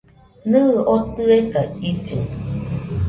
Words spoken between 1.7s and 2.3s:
illɨ.